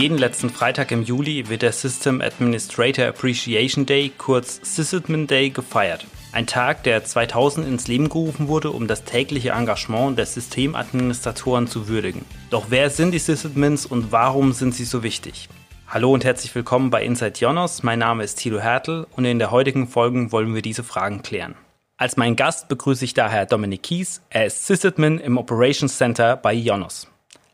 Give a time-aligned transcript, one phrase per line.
[0.00, 6.06] Jeden letzten Freitag im Juli wird der System Administrator Appreciation Day, kurz Sysadmin Day, gefeiert.
[6.32, 11.86] Ein Tag, der 2000 ins Leben gerufen wurde, um das tägliche Engagement der Systemadministratoren zu
[11.86, 12.24] würdigen.
[12.48, 15.50] Doch wer sind die Sysadmins und warum sind sie so wichtig?
[15.86, 17.82] Hallo und herzlich willkommen bei Inside Jonos.
[17.82, 21.56] Mein Name ist Thilo Hertel und in der heutigen Folge wollen wir diese Fragen klären.
[21.98, 24.22] Als meinen Gast begrüße ich daher Dominik Kies.
[24.30, 27.06] Er ist Sysadmin im Operations Center bei Jonos.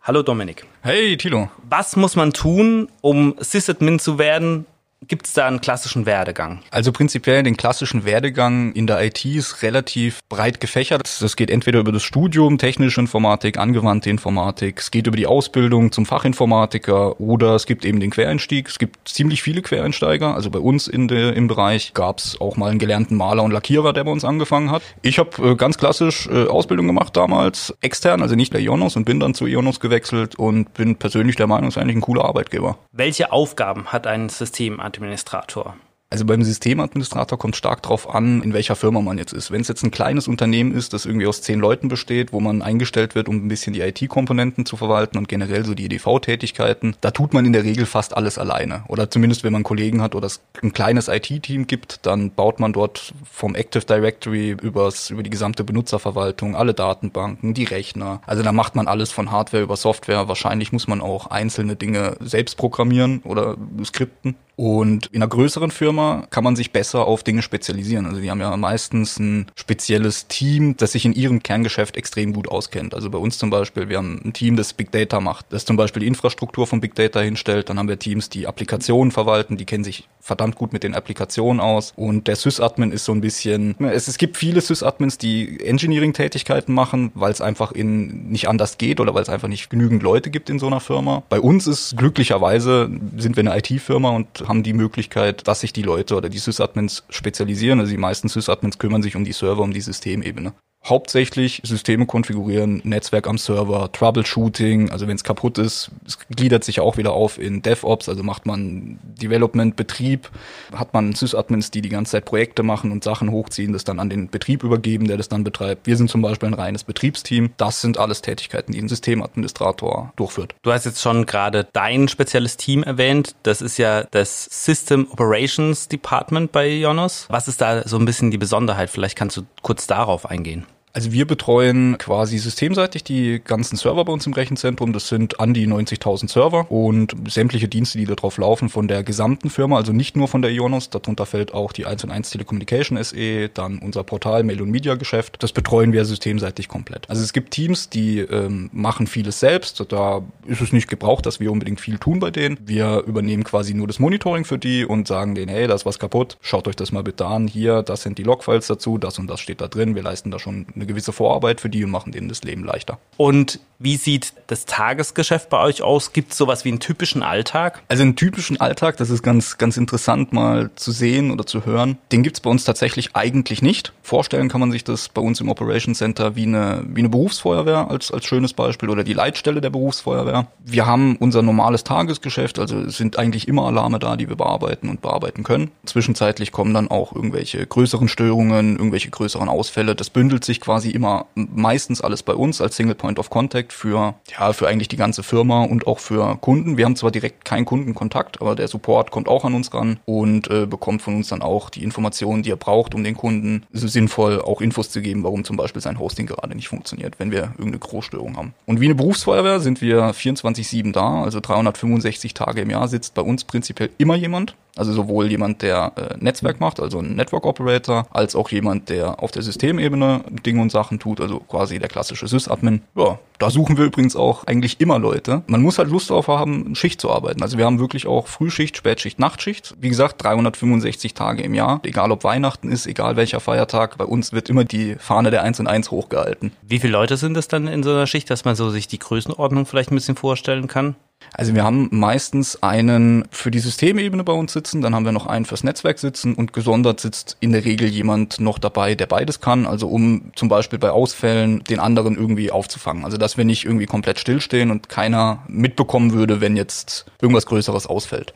[0.06, 0.64] Hallo Dominik.
[0.84, 1.50] Hey Tilo.
[1.68, 4.64] Was muss man tun, um Sysadmin zu werden
[5.06, 6.60] Gibt es da einen klassischen Werdegang?
[6.70, 11.20] Also prinzipiell den klassischen Werdegang in der IT ist relativ breit gefächert.
[11.20, 15.92] Das geht entweder über das Studium, technische Informatik, angewandte Informatik, es geht über die Ausbildung
[15.92, 18.68] zum Fachinformatiker oder es gibt eben den Quereinstieg.
[18.68, 20.34] Es gibt ziemlich viele Quereinsteiger.
[20.34, 23.52] Also bei uns in de, im Bereich gab es auch mal einen gelernten Maler und
[23.52, 24.82] Lackierer, der bei uns angefangen hat.
[25.02, 29.04] Ich habe äh, ganz klassisch äh, Ausbildung gemacht damals, extern, also nicht bei Ionos und
[29.04, 32.24] bin dann zu Ionos gewechselt und bin persönlich der Meinung, es ist eigentlich ein cooler
[32.24, 32.78] Arbeitgeber.
[32.92, 35.76] Welche Aufgaben hat ein System Administrator.
[36.08, 39.50] Also beim Systemadministrator kommt stark darauf an, in welcher Firma man jetzt ist.
[39.50, 42.62] Wenn es jetzt ein kleines Unternehmen ist, das irgendwie aus zehn Leuten besteht, wo man
[42.62, 47.10] eingestellt wird, um ein bisschen die IT-Komponenten zu verwalten und generell so die EDV-Tätigkeiten, da
[47.10, 48.84] tut man in der Regel fast alles alleine.
[48.86, 52.72] Oder zumindest, wenn man Kollegen hat oder es ein kleines IT-Team gibt, dann baut man
[52.72, 58.22] dort vom Active Directory übers, über die gesamte Benutzerverwaltung, alle Datenbanken, die Rechner.
[58.26, 60.28] Also da macht man alles von Hardware über Software.
[60.28, 64.36] Wahrscheinlich muss man auch einzelne Dinge selbst programmieren oder skripten.
[64.56, 68.06] Und in einer größeren Firma kann man sich besser auf Dinge spezialisieren.
[68.06, 72.48] Also die haben ja meistens ein spezielles Team, das sich in ihrem Kerngeschäft extrem gut
[72.48, 72.94] auskennt.
[72.94, 75.76] Also bei uns zum Beispiel, wir haben ein Team, das Big Data macht, das zum
[75.76, 77.68] Beispiel die Infrastruktur von Big Data hinstellt.
[77.68, 81.60] Dann haben wir Teams, die Applikationen verwalten, die kennen sich verdammt gut mit den Applikationen
[81.60, 81.92] aus.
[81.94, 87.12] Und der Sysadmin ist so ein bisschen, es, es gibt viele Sysadmins, die Engineering-Tätigkeiten machen,
[87.14, 90.50] weil es einfach in nicht anders geht oder weil es einfach nicht genügend Leute gibt
[90.50, 91.22] in so einer Firma.
[91.28, 95.82] Bei uns ist glücklicherweise sind wir eine IT-Firma und haben die Möglichkeit, dass sich die
[95.82, 97.78] Leute oder die Sysadmins spezialisieren.
[97.78, 100.52] Also die meisten Sysadmins kümmern sich um die Server, um die Systemebene
[100.88, 106.80] hauptsächlich Systeme konfigurieren, Netzwerk am Server, Troubleshooting, also wenn es kaputt ist, es gliedert sich
[106.80, 110.30] auch wieder auf in DevOps, also macht man Development, Betrieb,
[110.72, 114.10] hat man Sysadmins, die die ganze Zeit Projekte machen und Sachen hochziehen, das dann an
[114.10, 115.86] den Betrieb übergeben, der das dann betreibt.
[115.86, 117.50] Wir sind zum Beispiel ein reines Betriebsteam.
[117.56, 120.54] Das sind alles Tätigkeiten, die ein Systemadministrator durchführt.
[120.62, 123.34] Du hast jetzt schon gerade dein spezielles Team erwähnt.
[123.42, 127.26] Das ist ja das System Operations Department bei Jonos.
[127.28, 128.90] Was ist da so ein bisschen die Besonderheit?
[128.90, 130.66] Vielleicht kannst du kurz darauf eingehen.
[130.96, 134.94] Also wir betreuen quasi systemseitig die ganzen Server bei uns im Rechenzentrum.
[134.94, 139.50] Das sind an die 90.000 Server und sämtliche Dienste, die darauf laufen von der gesamten
[139.50, 140.88] Firma, also nicht nur von der Ionos.
[140.88, 144.94] Darunter fällt auch die 1 und 1 Telecommunication SE, dann unser Portal Mail und Media
[144.94, 145.36] Geschäft.
[145.42, 147.10] Das betreuen wir systemseitig komplett.
[147.10, 149.84] Also es gibt Teams, die ähm, machen vieles selbst.
[149.92, 152.56] Da ist es nicht gebraucht, dass wir unbedingt viel tun bei denen.
[152.64, 155.98] Wir übernehmen quasi nur das Monitoring für die und sagen denen, hey, da ist was
[155.98, 156.38] kaputt.
[156.40, 157.48] Schaut euch das mal bitte an.
[157.48, 159.94] Hier, das sind die Logfiles dazu, das und das steht da drin.
[159.94, 162.98] Wir leisten da schon eine gewisse Vorarbeit für die und machen denen das Leben leichter.
[163.16, 166.12] Und wie sieht das Tagesgeschäft bei euch aus?
[166.12, 167.82] Gibt es sowas wie einen typischen Alltag?
[167.88, 171.98] Also einen typischen Alltag, das ist ganz, ganz interessant mal zu sehen oder zu hören.
[172.10, 173.92] Den gibt es bei uns tatsächlich eigentlich nicht.
[174.02, 177.90] Vorstellen kann man sich das bei uns im Operation Center wie eine, wie eine Berufsfeuerwehr
[177.90, 180.46] als, als schönes Beispiel oder die Leitstelle der Berufsfeuerwehr.
[180.64, 184.88] Wir haben unser normales Tagesgeschäft, also es sind eigentlich immer Alarme da, die wir bearbeiten
[184.88, 185.70] und bearbeiten können.
[185.84, 189.94] Zwischenzeitlich kommen dann auch irgendwelche größeren Störungen, irgendwelche größeren Ausfälle.
[189.94, 194.14] Das bündelt sich quasi immer meistens alles bei uns als Single Point of Contact für,
[194.38, 196.76] ja, für eigentlich die ganze Firma und auch für Kunden.
[196.76, 200.50] Wir haben zwar direkt keinen Kundenkontakt, aber der Support kommt auch an uns ran und
[200.50, 204.40] äh, bekommt von uns dann auch die Informationen, die er braucht, um den Kunden sinnvoll
[204.40, 207.78] auch Infos zu geben, warum zum Beispiel sein Hosting gerade nicht funktioniert, wenn wir irgendeine
[207.78, 208.54] Großstörung haben.
[208.66, 213.22] Und wie eine Berufsfeuerwehr sind wir 24-7 da, also 365 Tage im Jahr sitzt bei
[213.22, 214.56] uns prinzipiell immer jemand.
[214.76, 219.22] Also sowohl jemand, der äh, Netzwerk macht, also ein Network Operator, als auch jemand, der
[219.22, 222.82] auf der Systemebene Dinge und Sachen tut, also quasi der klassische Sysadmin.
[222.94, 225.42] Ja, da suchen wir übrigens auch eigentlich immer Leute.
[225.46, 227.42] Man muss halt Lust darauf haben, Schicht zu arbeiten.
[227.42, 229.74] Also wir haben wirklich auch Frühschicht, Spätschicht, Nachtschicht.
[229.80, 231.80] Wie gesagt, 365 Tage im Jahr.
[231.84, 233.98] Egal ob Weihnachten ist, egal welcher Feiertag.
[233.98, 236.52] Bei uns wird immer die Fahne der 1 und 1 hochgehalten.
[236.62, 238.98] Wie viele Leute sind es dann in so einer Schicht, dass man so sich die
[238.98, 240.96] Größenordnung vielleicht ein bisschen vorstellen kann?
[241.32, 245.26] Also wir haben meistens einen für die Systemebene bei uns sitzen, dann haben wir noch
[245.26, 249.40] einen fürs Netzwerk sitzen und gesondert sitzt in der Regel jemand noch dabei, der beides
[249.40, 253.04] kann, also um zum Beispiel bei Ausfällen den anderen irgendwie aufzufangen.
[253.04, 257.86] Also dass wir nicht irgendwie komplett stillstehen und keiner mitbekommen würde, wenn jetzt irgendwas Größeres
[257.86, 258.34] ausfällt.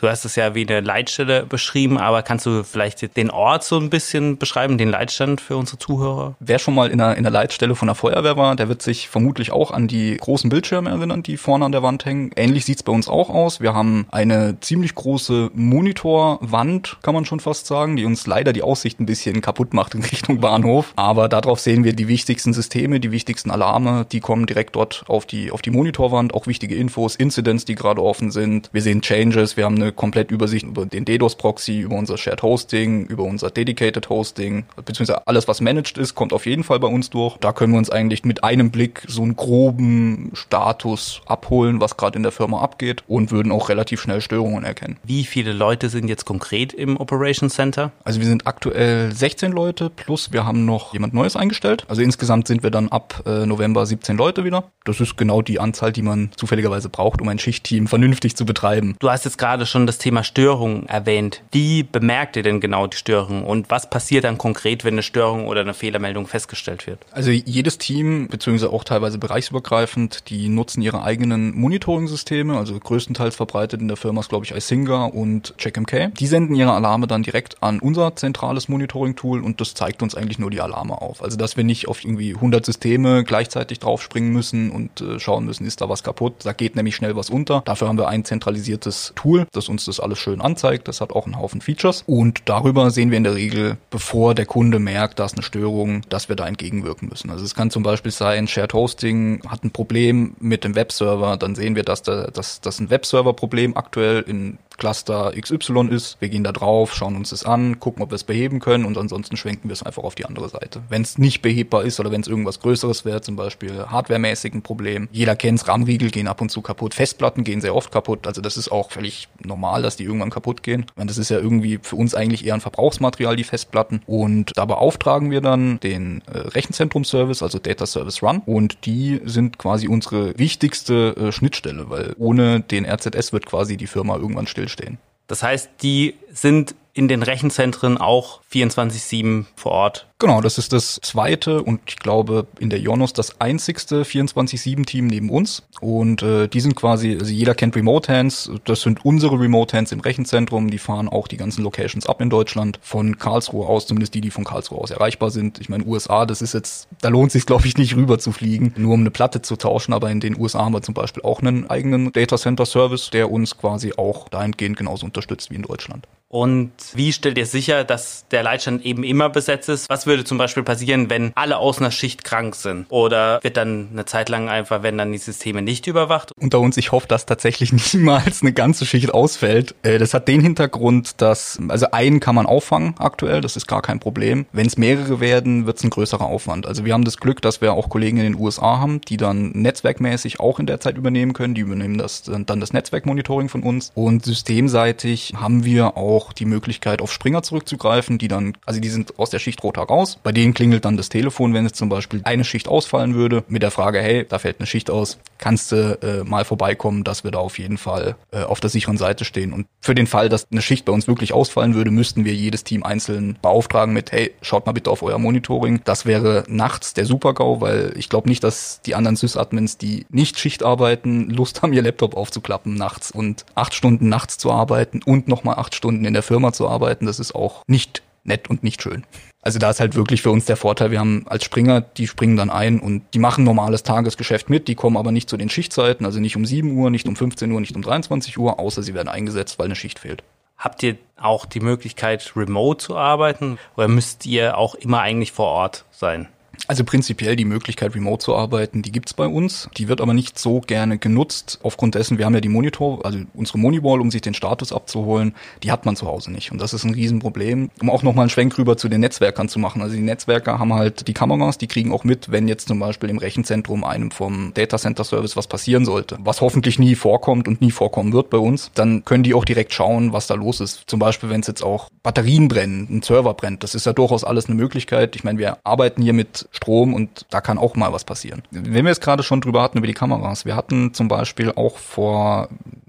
[0.00, 3.80] Du hast es ja wie eine Leitstelle beschrieben, aber kannst du vielleicht den Ort so
[3.80, 6.36] ein bisschen beschreiben, den Leitstand für unsere Zuhörer?
[6.38, 9.08] Wer schon mal in der, in der Leitstelle von der Feuerwehr war, der wird sich
[9.08, 12.30] vermutlich auch an die großen Bildschirme erinnern, die vorne an der Wand hängen.
[12.36, 13.60] Ähnlich sieht's bei uns auch aus.
[13.60, 18.62] Wir haben eine ziemlich große Monitorwand, kann man schon fast sagen, die uns leider die
[18.62, 20.92] Aussicht ein bisschen kaputt macht in Richtung Bahnhof.
[20.94, 25.26] Aber darauf sehen wir die wichtigsten Systeme, die wichtigsten Alarme, die kommen direkt dort auf
[25.26, 28.70] die, auf die Monitorwand, auch wichtige Infos, Incidents, die gerade offen sind.
[28.72, 33.06] Wir sehen Changes, wir haben eine komplett Übersicht über den DDoS-Proxy, über unser Shared Hosting,
[33.06, 37.10] über unser Dedicated Hosting, beziehungsweise alles, was managed ist, kommt auf jeden Fall bei uns
[37.10, 37.36] durch.
[37.38, 42.16] Da können wir uns eigentlich mit einem Blick so einen groben Status abholen, was gerade
[42.16, 44.96] in der Firma abgeht und würden auch relativ schnell Störungen erkennen.
[45.04, 47.92] Wie viele Leute sind jetzt konkret im Operation Center?
[48.04, 51.84] Also wir sind aktuell 16 Leute plus wir haben noch jemand Neues eingestellt.
[51.88, 54.64] Also insgesamt sind wir dann ab äh, November 17 Leute wieder.
[54.84, 58.96] Das ist genau die Anzahl, die man zufälligerweise braucht, um ein Schichtteam vernünftig zu betreiben.
[58.98, 61.42] Du hast jetzt gerade schon das Thema Störung erwähnt.
[61.52, 65.46] Wie bemerkt ihr denn genau die Störung und was passiert dann konkret, wenn eine Störung
[65.46, 67.00] oder eine Fehlermeldung festgestellt wird?
[67.12, 73.80] Also jedes Team, beziehungsweise auch teilweise bereichsübergreifend, die nutzen ihre eigenen Monitoring-Systeme, also größtenteils verbreitet
[73.80, 76.14] in der Firma ist, glaube ich, Isinga und CheckMK.
[76.14, 80.38] Die senden ihre Alarme dann direkt an unser zentrales Monitoring-Tool und das zeigt uns eigentlich
[80.38, 81.22] nur die Alarme auf.
[81.22, 85.66] Also dass wir nicht auf irgendwie 100 Systeme gleichzeitig draufspringen müssen und äh, schauen müssen,
[85.66, 86.34] ist da was kaputt.
[86.44, 87.62] Da geht nämlich schnell was unter.
[87.64, 90.88] Dafür haben wir ein zentralisiertes Tool, das uns das alles schön anzeigt.
[90.88, 92.04] Das hat auch einen Haufen Features.
[92.06, 96.02] Und darüber sehen wir in der Regel, bevor der Kunde merkt, da ist eine Störung,
[96.08, 97.30] dass wir da entgegenwirken müssen.
[97.30, 101.36] Also es kann zum Beispiel sein, Shared Hosting hat ein Problem mit dem Webserver.
[101.36, 106.16] Dann sehen wir, dass da, dass, dass ein Webserver-Problem aktuell in Cluster XY ist.
[106.20, 108.96] Wir gehen da drauf, schauen uns das an, gucken, ob wir es beheben können und
[108.96, 110.82] ansonsten schwenken wir es einfach auf die andere Seite.
[110.88, 114.62] Wenn es nicht behebbar ist oder wenn es irgendwas Größeres wäre, zum Beispiel hardwaremäßig ein
[114.62, 115.08] Problem.
[115.12, 118.26] Jeder kennt RAM-Riegel gehen ab und zu kaputt, Festplatten gehen sehr oft kaputt.
[118.26, 120.86] Also das ist auch völlig normal, dass die irgendwann kaputt gehen.
[120.96, 124.02] Meine, das ist ja irgendwie für uns eigentlich eher ein Verbrauchsmaterial, die Festplatten.
[124.06, 128.42] Und da beauftragen wir dann den äh, Rechenzentrum-Service, also Data Service Run.
[128.46, 133.86] Und die sind quasi unsere wichtigste äh, Schnittstelle, weil ohne den RZS wird quasi die
[133.86, 134.98] Firma irgendwann stillstehen.
[135.26, 140.07] Das heißt, die sind in den Rechenzentren auch 24-7 vor Ort.
[140.20, 145.30] Genau, das ist das zweite und ich glaube in der Ionos das einzigste 24-7-Team neben
[145.30, 145.62] uns.
[145.80, 149.92] Und äh, die sind quasi, also jeder kennt Remote Hands, das sind unsere Remote Hands
[149.92, 154.12] im Rechenzentrum, die fahren auch die ganzen Locations ab in Deutschland, von Karlsruhe aus, zumindest
[154.12, 155.60] die, die von Karlsruhe aus erreichbar sind.
[155.60, 158.74] Ich meine, USA, das ist jetzt, da lohnt sich glaube ich nicht rüber zu fliegen,
[158.76, 161.40] nur um eine Platte zu tauschen, aber in den USA haben wir zum Beispiel auch
[161.40, 166.08] einen eigenen Data Center Service, der uns quasi auch dahingehend genauso unterstützt wie in Deutschland.
[166.30, 169.88] Und wie stellt ihr sicher, dass der Leitstand eben immer besetzt ist?
[169.88, 172.86] Was würde zum Beispiel passieren, wenn alle aus einer Schicht krank sind?
[172.88, 176.32] Oder wird dann eine Zeit lang einfach, wenn dann die Systeme nicht überwacht?
[176.40, 179.74] Unter uns, ich hoffe, dass tatsächlich niemals eine ganze Schicht ausfällt.
[179.82, 183.82] Äh, das hat den Hintergrund, dass, also einen kann man auffangen aktuell, das ist gar
[183.82, 184.46] kein Problem.
[184.52, 186.66] Wenn es mehrere werden, wird es ein größerer Aufwand.
[186.66, 189.50] Also wir haben das Glück, dass wir auch Kollegen in den USA haben, die dann
[189.50, 191.54] netzwerkmäßig auch in der Zeit übernehmen können.
[191.54, 193.92] Die übernehmen das, dann das Netzwerkmonitoring von uns.
[193.94, 199.18] Und systemseitig haben wir auch die Möglichkeit, auf Springer zurückzugreifen, die dann, also die sind
[199.18, 200.18] aus der Schicht roter raus.
[200.22, 203.62] Bei denen klingelt dann das Telefon, wenn es zum Beispiel eine Schicht ausfallen würde, mit
[203.62, 207.30] der Frage, hey, da fällt eine Schicht aus, kannst du äh, mal vorbeikommen, dass wir
[207.30, 209.52] da auf jeden Fall äh, auf der sicheren Seite stehen.
[209.52, 212.64] Und für den Fall, dass eine Schicht bei uns wirklich ausfallen würde, müssten wir jedes
[212.64, 215.80] Team einzeln beauftragen mit, hey, schaut mal bitte auf euer Monitoring.
[215.84, 220.38] Das wäre nachts der Supergau, weil ich glaube nicht, dass die anderen Sys-Admins, die nicht
[220.38, 225.28] Schicht arbeiten, Lust haben, ihr Laptop aufzuklappen nachts und acht Stunden nachts zu arbeiten und
[225.28, 228.82] nochmal acht Stunden in der Firma zu arbeiten, das ist auch nicht nett und nicht
[228.82, 229.04] schön.
[229.48, 232.36] Also da ist halt wirklich für uns der Vorteil, wir haben als Springer, die springen
[232.36, 236.04] dann ein und die machen normales Tagesgeschäft mit, die kommen aber nicht zu den Schichtzeiten,
[236.04, 238.92] also nicht um 7 Uhr, nicht um 15 Uhr, nicht um 23 Uhr, außer sie
[238.92, 240.22] werden eingesetzt, weil eine Schicht fehlt.
[240.58, 245.46] Habt ihr auch die Möglichkeit, remote zu arbeiten oder müsst ihr auch immer eigentlich vor
[245.46, 246.28] Ort sein?
[246.66, 249.68] Also prinzipiell die Möglichkeit, remote zu arbeiten, die gibt's bei uns.
[249.76, 251.58] Die wird aber nicht so gerne genutzt.
[251.62, 255.34] Aufgrund dessen, wir haben ja die Monitor, also unsere Moneywall, um sich den Status abzuholen,
[255.62, 256.52] die hat man zu Hause nicht.
[256.52, 257.70] Und das ist ein Riesenproblem.
[257.80, 259.82] Um auch nochmal einen Schwenk rüber zu den Netzwerkern zu machen.
[259.82, 263.10] Also die Netzwerker haben halt die Kameras, die kriegen auch mit, wenn jetzt zum Beispiel
[263.10, 266.18] im Rechenzentrum einem vom Data Center Service was passieren sollte.
[266.20, 268.70] Was hoffentlich nie vorkommt und nie vorkommen wird bei uns.
[268.74, 270.82] Dann können die auch direkt schauen, was da los ist.
[270.86, 273.62] Zum Beispiel, wenn es jetzt auch Batterien brennen, ein Server brennt.
[273.62, 275.16] Das ist ja durchaus alles eine Möglichkeit.
[275.16, 278.42] Ich meine, wir arbeiten hier mit Strom und da kann auch mal was passieren.
[278.50, 281.78] Wenn wir es gerade schon drüber hatten über die Kameras, wir hatten zum Beispiel auch
[281.78, 282.48] vor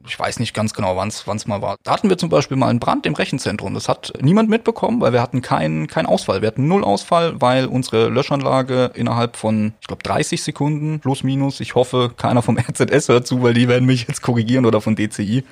[0.10, 1.78] ich weiß nicht ganz genau, wann es mal war.
[1.84, 3.74] Da hatten wir zum Beispiel mal einen Brand im Rechenzentrum.
[3.74, 6.42] Das hat niemand mitbekommen, weil wir hatten keinen keinen Ausfall.
[6.42, 11.60] Wir hatten null Ausfall, weil unsere Löschanlage innerhalb von, ich glaube, 30 Sekunden plus minus.
[11.60, 14.96] Ich hoffe, keiner vom RZS hört zu, weil die werden mich jetzt korrigieren oder von
[14.96, 15.44] DCI.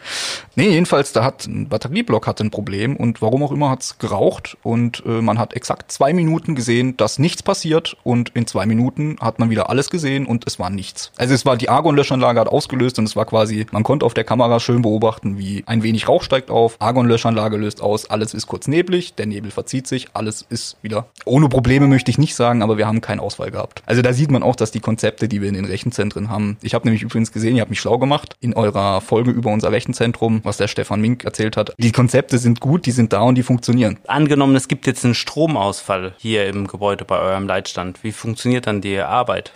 [0.56, 4.58] Nee, jedenfalls, da hat ein Batterieblock hatte ein Problem und warum auch immer hat's geraucht
[4.64, 9.18] und äh, man hat exakt zwei Minuten gesehen, dass nichts passiert und in zwei Minuten
[9.20, 11.12] hat man wieder alles gesehen und es war nichts.
[11.18, 14.24] Also es war die Argon-Löschanlage hat ausgelöst und es war quasi, man konnte auf der
[14.24, 18.68] Kamera schön beobachten, wie ein wenig Rauch steigt auf, Argonlöschanlage löst aus, alles ist kurz
[18.68, 22.78] neblig, der Nebel verzieht sich, alles ist wieder ohne Probleme möchte ich nicht sagen, aber
[22.78, 23.84] wir haben keinen Ausfall gehabt.
[23.86, 26.74] Also da sieht man auch, dass die Konzepte, die wir in den Rechenzentren haben, ich
[26.74, 30.42] habe nämlich übrigens gesehen, ihr habt mich schlau gemacht in eurer Folge über unser Rechenzentrum,
[30.44, 31.74] was der Stefan Mink erzählt hat.
[31.78, 34.00] Die Konzepte sind gut, die sind da und die funktionieren.
[34.08, 37.87] Angenommen, es gibt jetzt einen Stromausfall hier im Gebäude bei eurem Leitstand.
[38.02, 39.54] Wie funktioniert dann die Arbeit?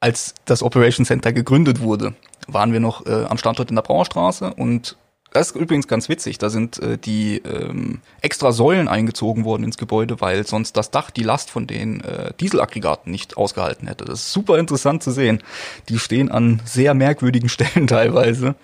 [0.00, 2.14] Als das Operation Center gegründet wurde,
[2.48, 4.96] waren wir noch äh, am Standort in der Brauerstraße und
[5.32, 6.38] das ist übrigens ganz witzig.
[6.38, 11.10] Da sind äh, die ähm, extra Säulen eingezogen worden ins Gebäude, weil sonst das Dach
[11.10, 14.04] die Last von den äh, Dieselaggregaten nicht ausgehalten hätte.
[14.04, 15.42] Das ist super interessant zu sehen.
[15.88, 18.54] Die stehen an sehr merkwürdigen Stellen teilweise.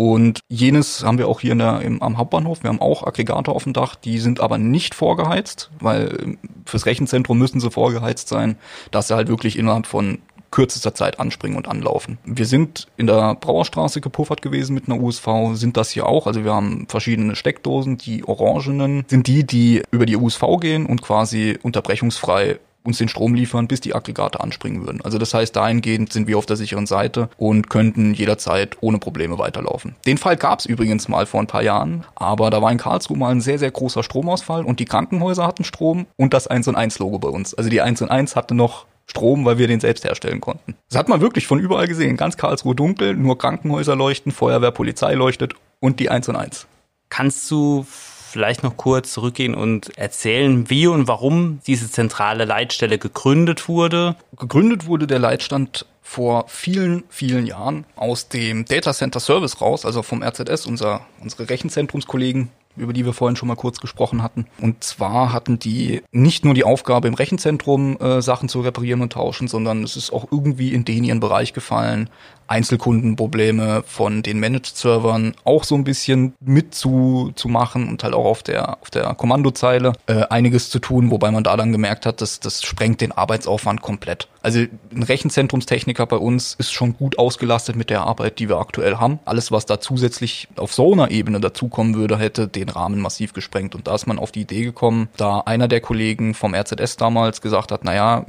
[0.00, 2.62] Und jenes haben wir auch hier in der, im, am Hauptbahnhof.
[2.62, 6.86] Wir haben auch Aggregate auf dem Dach, die sind aber nicht vorgeheizt, weil ähm, fürs
[6.86, 8.58] Rechenzentrum müssen sie vorgeheizt sein,
[8.92, 10.20] dass sie halt wirklich innerhalb von
[10.52, 12.18] kürzester Zeit anspringen und anlaufen.
[12.24, 16.28] Wir sind in der Brauerstraße gepuffert gewesen mit einer USV, sind das hier auch.
[16.28, 17.98] Also wir haben verschiedene Steckdosen.
[17.98, 23.34] Die orangenen sind die, die über die USV gehen und quasi unterbrechungsfrei uns den Strom
[23.34, 25.00] liefern, bis die Aggregate anspringen würden.
[25.02, 29.38] Also das heißt, dahingehend sind wir auf der sicheren Seite und könnten jederzeit ohne Probleme
[29.38, 29.94] weiterlaufen.
[30.06, 33.16] Den Fall gab es übrigens mal vor ein paar Jahren, aber da war in Karlsruhe
[33.16, 36.76] mal ein sehr, sehr großer Stromausfall und die Krankenhäuser hatten Strom und das 1 und
[36.76, 37.54] 1 Logo bei uns.
[37.54, 40.74] Also die 1 und 1 hatte noch Strom, weil wir den selbst herstellen konnten.
[40.88, 42.16] Das hat man wirklich von überall gesehen.
[42.16, 46.66] Ganz Karlsruhe dunkel, nur Krankenhäuser leuchten, Feuerwehr, Polizei leuchtet und die 1 und 1.
[47.08, 47.86] Kannst du
[48.28, 54.16] vielleicht noch kurz zurückgehen und erzählen, wie und warum diese zentrale Leitstelle gegründet wurde?
[54.36, 60.02] Gegründet wurde der Leitstand vor vielen, vielen Jahren aus dem Data Center Service raus, also
[60.02, 64.46] vom RZS, unser, unsere Rechenzentrumskollegen über die wir vorhin schon mal kurz gesprochen hatten.
[64.60, 69.12] Und zwar hatten die nicht nur die Aufgabe, im Rechenzentrum äh, Sachen zu reparieren und
[69.12, 72.08] tauschen, sondern es ist auch irgendwie in den ihren Bereich gefallen,
[72.48, 78.24] Einzelkundenprobleme von den Managed-Servern auch so ein bisschen mit zu, zu machen und halt auch
[78.24, 82.20] auf der, auf der Kommandozeile äh, einiges zu tun, wobei man da dann gemerkt hat,
[82.20, 84.28] dass das sprengt den Arbeitsaufwand komplett.
[84.42, 88.96] Also ein Rechenzentrumstechniker bei uns ist schon gut ausgelastet mit der Arbeit, die wir aktuell
[88.96, 89.18] haben.
[89.24, 93.74] Alles, was da zusätzlich auf so einer Ebene dazukommen würde, hätte den Rahmen massiv gesprengt.
[93.74, 97.40] Und da ist man auf die Idee gekommen, da einer der Kollegen vom RZS damals
[97.40, 98.24] gesagt hat, naja,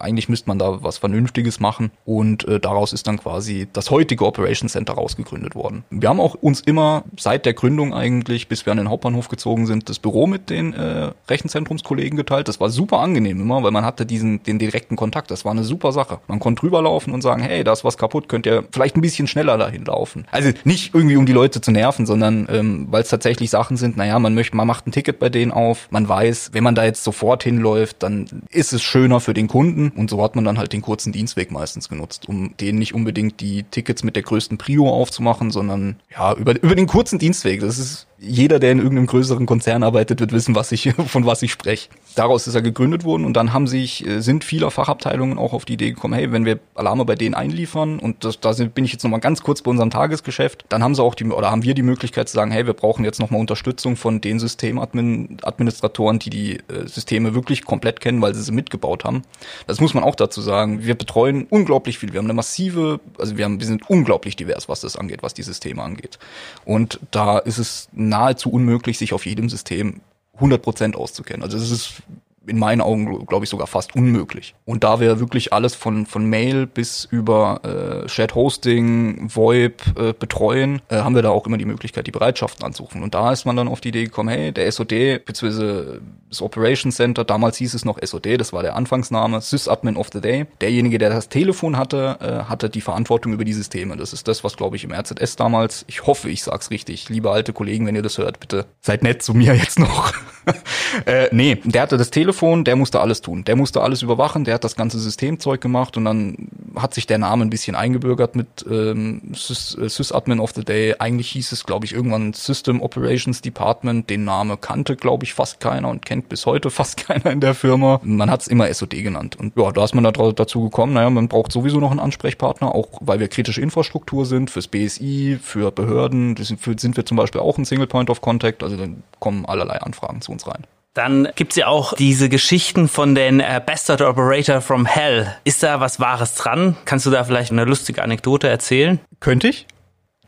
[0.00, 1.90] eigentlich müsste man da was Vernünftiges machen.
[2.04, 5.84] Und äh, daraus ist dann quasi das heutige Operation Center rausgegründet worden.
[5.90, 9.66] Wir haben auch uns immer seit der Gründung eigentlich, bis wir an den Hauptbahnhof gezogen
[9.66, 12.48] sind, das Büro mit den äh, Rechenzentrumskollegen geteilt.
[12.48, 15.30] Das war super angenehm immer, weil man hatte diesen den direkten Kontakt.
[15.30, 16.20] Das war eine super Sache.
[16.26, 19.00] Man konnte drüber laufen und sagen, hey, da ist was kaputt, könnt ihr vielleicht ein
[19.00, 20.26] bisschen schneller dahin laufen.
[20.30, 23.96] Also nicht irgendwie um die Leute zu nerven, sondern ähm, weil es tatsächlich Sachen sind,
[23.96, 26.84] naja, man möchte, man macht ein Ticket bei denen auf, man weiß, wenn man da
[26.84, 30.58] jetzt sofort hinläuft, dann ist es schöner für den Kunden und so hat man dann
[30.58, 34.22] halt den kurzen Dienstweg meistens genutzt, um denen nicht unbedingt die die Tickets mit der
[34.22, 37.60] größten Prio aufzumachen, sondern ja, über, über den kurzen Dienstweg.
[37.60, 41.42] Das ist jeder, der in irgendeinem größeren Konzern arbeitet, wird wissen, was ich, von was
[41.42, 41.88] ich spreche.
[42.14, 45.64] Daraus ist er gegründet worden und dann haben sich, äh, sind viele Fachabteilungen auch auf
[45.64, 48.92] die Idee gekommen, hey, wenn wir Alarme bei denen einliefern und das, da bin ich
[48.92, 51.74] jetzt nochmal ganz kurz bei unserem Tagesgeschäft, dann haben sie auch die, oder haben wir
[51.74, 56.56] die Möglichkeit zu sagen, hey, wir brauchen jetzt nochmal Unterstützung von den Systemadministratoren, die die
[56.56, 59.22] äh, Systeme wirklich komplett kennen, weil sie sie mitgebaut haben.
[59.66, 60.84] Das muss man auch dazu sagen.
[60.84, 62.12] Wir betreuen unglaublich viel.
[62.12, 65.34] Wir haben eine massive, also wir haben, wir sind unglaublich divers, was das angeht, was
[65.34, 66.18] die Systeme angeht.
[66.64, 70.00] Und da ist es nahezu unmöglich, sich auf jedem System
[70.40, 71.42] 100% auszukennen.
[71.42, 72.02] Also es ist
[72.46, 74.54] in meinen Augen, glaube ich, sogar fast unmöglich.
[74.64, 77.60] Und da wir wirklich alles von, von Mail bis über
[78.04, 82.12] äh, Chat Hosting, VoIP äh, betreuen, äh, haben wir da auch immer die Möglichkeit, die
[82.12, 83.02] Bereitschaften anzurufen.
[83.02, 86.92] Und da ist man dann auf die Idee gekommen, hey, der SOD, beziehungsweise das Operation
[86.92, 90.46] Center, damals hieß es noch SOD, das war der Anfangsname, Sysadmin of the Day.
[90.60, 93.96] Derjenige, der das Telefon hatte, äh, hatte die Verantwortung über die Systeme.
[93.96, 97.30] Das ist das, was, glaube ich, im RZS damals, ich hoffe, ich sag's richtig, liebe
[97.30, 100.12] alte Kollegen, wenn ihr das hört, bitte seid nett zu mir jetzt noch.
[101.06, 102.29] äh, nee, der hatte das Telefon,
[102.64, 103.44] der musste alles tun.
[103.44, 107.18] Der musste alles überwachen, der hat das ganze Systemzeug gemacht und dann hat sich der
[107.18, 110.94] Name ein bisschen eingebürgert mit ähm, äh, Sysadmin of the Day.
[110.98, 114.08] Eigentlich hieß es, glaube ich, irgendwann System Operations Department.
[114.10, 117.54] Den Name kannte, glaube ich, fast keiner und kennt bis heute fast keiner in der
[117.54, 118.00] Firma.
[118.02, 119.36] Man hat es immer SOD genannt.
[119.36, 122.74] Und ja, da ist man da dazu gekommen, naja, man braucht sowieso noch einen Ansprechpartner,
[122.74, 126.36] auch weil wir kritische Infrastruktur sind, fürs BSI, für Behörden.
[126.36, 128.62] Sind wir zum Beispiel auch ein Single Point of Contact.
[128.62, 130.66] Also dann kommen allerlei Anfragen zu uns rein.
[130.94, 135.32] Dann gibt's ja auch diese Geschichten von den äh, Bastard Operator from Hell.
[135.44, 136.76] Ist da was Wahres dran?
[136.84, 138.98] Kannst du da vielleicht eine lustige Anekdote erzählen?
[139.20, 139.66] Könnte ich.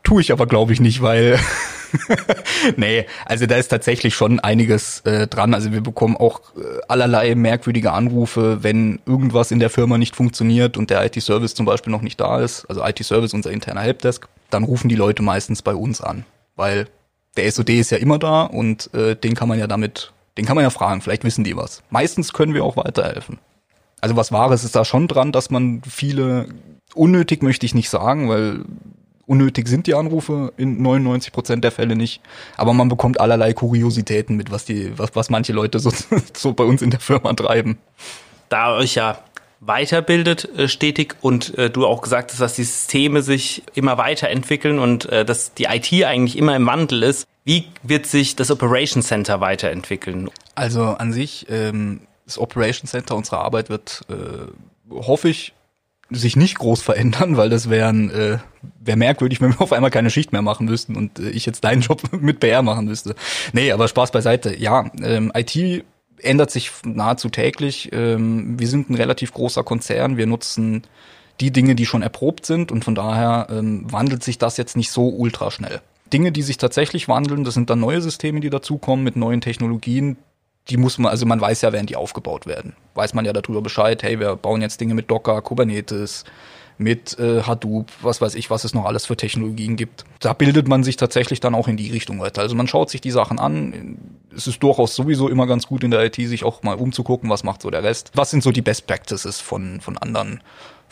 [0.03, 1.39] Tue ich aber, glaube ich, nicht, weil
[2.77, 5.53] nee, also da ist tatsächlich schon einiges äh, dran.
[5.53, 10.77] Also wir bekommen auch äh, allerlei merkwürdige Anrufe, wenn irgendwas in der Firma nicht funktioniert
[10.77, 12.65] und der IT-Service zum Beispiel noch nicht da ist.
[12.69, 14.27] Also IT-Service, unser interner Helpdesk.
[14.49, 16.87] Dann rufen die Leute meistens bei uns an, weil
[17.37, 20.55] der SOD ist ja immer da und äh, den kann man ja damit den kann
[20.55, 21.83] man ja fragen, vielleicht wissen die was.
[21.89, 23.39] Meistens können wir auch weiterhelfen.
[24.01, 26.47] Also was Wahres ist da schon dran, dass man viele,
[26.93, 28.65] unnötig möchte ich nicht sagen, weil
[29.25, 32.21] unnötig sind die Anrufe in 99 Prozent der Fälle nicht.
[32.57, 35.91] Aber man bekommt allerlei Kuriositäten mit, was die, was, was manche Leute so,
[36.33, 37.77] so bei uns in der Firma treiben.
[38.49, 39.19] Da euch ja
[39.61, 44.79] weiterbildet äh, stetig und äh, du auch gesagt hast, dass die Systeme sich immer weiterentwickeln
[44.79, 47.25] und äh, dass die IT eigentlich immer im Wandel ist.
[47.43, 50.29] Wie wird sich das Operation Center weiterentwickeln?
[50.55, 55.53] Also an sich, ähm, das Operation Center unserer Arbeit wird, äh, hoffe ich,
[56.09, 58.37] sich nicht groß verändern, weil das wäre äh,
[58.79, 61.63] wär merkwürdig, wenn wir auf einmal keine Schicht mehr machen müssten und äh, ich jetzt
[61.63, 63.15] deinen Job mit PR machen müsste.
[63.51, 64.55] Nee, aber Spaß beiseite.
[64.57, 65.83] Ja, ähm, IT
[66.19, 67.89] ändert sich nahezu täglich.
[67.91, 70.17] Ähm, wir sind ein relativ großer Konzern.
[70.17, 70.83] Wir nutzen
[71.39, 74.91] die Dinge, die schon erprobt sind und von daher ähm, wandelt sich das jetzt nicht
[74.91, 75.81] so ultra schnell.
[76.13, 80.17] Dinge, die sich tatsächlich wandeln, das sind dann neue Systeme, die dazukommen mit neuen Technologien.
[80.69, 82.75] Die muss man, also man weiß ja, während die aufgebaut werden.
[82.93, 86.23] Weiß man ja darüber Bescheid, hey, wir bauen jetzt Dinge mit Docker, Kubernetes,
[86.77, 90.05] mit äh, Hadoop, was weiß ich, was es noch alles für Technologien gibt.
[90.19, 92.41] Da bildet man sich tatsächlich dann auch in die Richtung weiter.
[92.41, 93.97] Also man schaut sich die Sachen an.
[94.35, 97.43] Es ist durchaus sowieso immer ganz gut in der IT, sich auch mal umzugucken, was
[97.43, 98.11] macht so der Rest.
[98.15, 100.41] Was sind so die Best Practices von, von anderen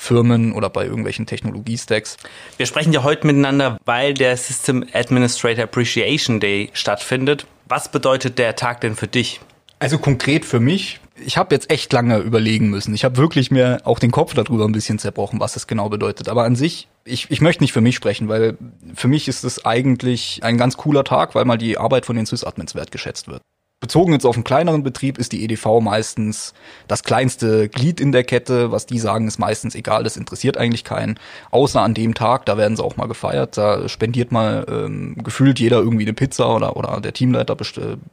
[0.01, 2.17] Firmen oder bei irgendwelchen Technologiestacks.
[2.57, 7.45] Wir sprechen ja heute miteinander, weil der System Administrator Appreciation Day stattfindet.
[7.67, 9.41] Was bedeutet der Tag denn für dich?
[9.77, 12.95] Also konkret für mich, ich habe jetzt echt lange überlegen müssen.
[12.95, 16.29] Ich habe wirklich mir auch den Kopf darüber ein bisschen zerbrochen, was das genau bedeutet.
[16.29, 18.57] Aber an sich, ich, ich möchte nicht für mich sprechen, weil
[18.95, 22.25] für mich ist es eigentlich ein ganz cooler Tag, weil mal die Arbeit von den
[22.25, 23.41] Sys-Admins wertgeschätzt wird.
[23.81, 26.53] Bezogen jetzt auf einen kleineren Betrieb ist die EDV meistens
[26.87, 28.71] das kleinste Glied in der Kette.
[28.71, 31.19] Was die sagen, ist meistens egal, das interessiert eigentlich keinen.
[31.49, 33.57] Außer an dem Tag, da werden sie auch mal gefeiert.
[33.57, 37.57] Da spendiert mal ähm, gefühlt jeder irgendwie eine Pizza oder, oder der Teamleiter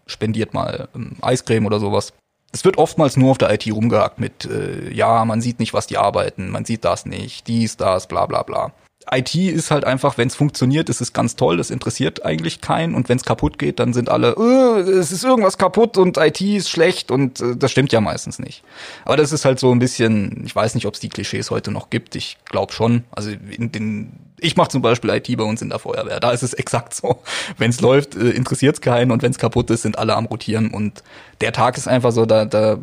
[0.06, 2.14] spendiert mal ähm, Eiscreme oder sowas.
[2.50, 5.86] Es wird oftmals nur auf der IT rumgehakt mit, äh, ja, man sieht nicht, was
[5.86, 8.72] die arbeiten, man sieht das nicht, dies, das, bla bla bla.
[9.10, 12.94] IT ist halt einfach, wenn es funktioniert, ist es ganz toll, das interessiert eigentlich keinen.
[12.94, 16.40] Und wenn es kaputt geht, dann sind alle, äh, es ist irgendwas kaputt und IT
[16.40, 18.62] ist schlecht und äh, das stimmt ja meistens nicht.
[19.04, 21.70] Aber das ist halt so ein bisschen, ich weiß nicht, ob es die Klischees heute
[21.70, 22.16] noch gibt.
[22.16, 23.04] Ich glaube schon.
[23.10, 26.20] Also in den, ich mache zum Beispiel IT bei uns in der Feuerwehr.
[26.20, 27.22] Da ist es exakt so.
[27.56, 30.26] Wenn es läuft, äh, interessiert es keinen und wenn es kaputt ist, sind alle am
[30.26, 30.70] rotieren.
[30.70, 31.02] Und
[31.40, 32.78] der Tag ist einfach so, da, da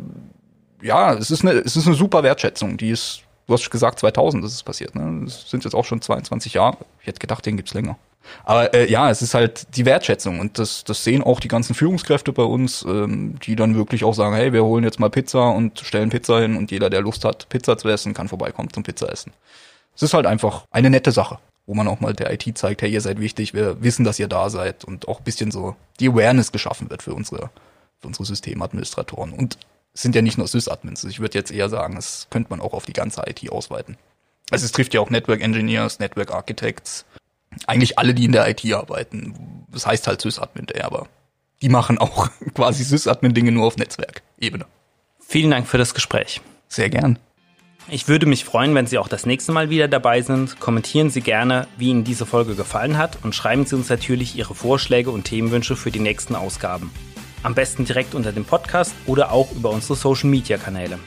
[0.82, 2.76] ja, es ist eine, es ist eine super Wertschätzung.
[2.76, 4.94] Die ist Du hast gesagt 2000 ist es passiert.
[4.94, 5.24] Ne?
[5.24, 6.78] Das sind jetzt auch schon 22 Jahre.
[7.00, 7.96] Ich hätte gedacht, den gibt's länger.
[8.44, 11.74] Aber äh, ja, es ist halt die Wertschätzung und das, das sehen auch die ganzen
[11.74, 15.50] Führungskräfte bei uns, ähm, die dann wirklich auch sagen, hey, wir holen jetzt mal Pizza
[15.50, 18.82] und stellen Pizza hin und jeder, der Lust hat, Pizza zu essen, kann vorbeikommen zum
[18.82, 19.32] Pizza essen.
[19.94, 22.90] Es ist halt einfach eine nette Sache, wo man auch mal der IT zeigt, hey,
[22.90, 26.52] ihr seid wichtig, wir wissen, dass ihr da seid und auch bisschen so die Awareness
[26.52, 27.50] geschaffen wird für unsere,
[28.00, 29.32] für unsere Systemadministratoren.
[29.32, 29.56] Und
[30.02, 31.04] sind ja nicht nur Sys-Admins.
[31.04, 33.96] Ich würde jetzt eher sagen, das könnte man auch auf die ganze IT ausweiten.
[34.50, 37.04] Also es trifft ja auch Network Engineers, Network Architects,
[37.66, 39.64] eigentlich alle, die in der IT arbeiten.
[39.72, 41.08] Das heißt halt Sys-Admin, aber
[41.62, 44.66] die machen auch quasi Sys-Admin-Dinge nur auf Netzwerkebene.
[45.20, 46.40] Vielen Dank für das Gespräch.
[46.68, 47.18] Sehr gern.
[47.88, 50.58] Ich würde mich freuen, wenn Sie auch das nächste Mal wieder dabei sind.
[50.58, 54.56] Kommentieren Sie gerne, wie Ihnen diese Folge gefallen hat und schreiben Sie uns natürlich Ihre
[54.56, 56.90] Vorschläge und Themenwünsche für die nächsten Ausgaben.
[57.46, 60.98] Am besten direkt unter dem Podcast oder auch über unsere Social Media Kanäle.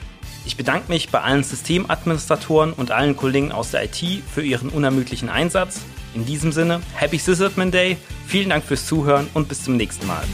[0.46, 5.28] Ich bedanke mich bei allen Systemadministratoren und allen Kollegen aus der IT für ihren unermüdlichen
[5.28, 5.82] Einsatz.
[6.14, 10.24] In diesem Sinne, Happy Sysadmin Day, vielen Dank fürs Zuhören und bis zum nächsten Mal.